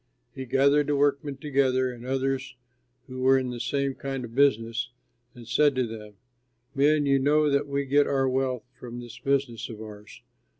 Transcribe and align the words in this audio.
He 0.33 0.45
gathered 0.47 0.87
the 0.87 0.95
workmen 0.95 1.37
together, 1.37 1.91
and 1.93 2.03
others 2.07 2.55
who 3.05 3.21
were 3.21 3.37
in 3.37 3.51
the 3.51 3.59
same 3.59 3.93
kind 3.93 4.25
of 4.25 4.33
business, 4.33 4.89
and 5.35 5.47
said 5.47 5.75
to 5.75 5.85
them, 5.85 6.15
"Men, 6.73 7.05
you 7.05 7.19
know 7.19 7.51
that 7.51 7.67
we 7.67 7.85
get 7.85 8.07
our 8.07 8.27
wealth 8.27 8.63
from 8.73 8.99
this 8.99 9.19
business 9.19 9.69
of 9.69 9.79
ours. 9.79 10.23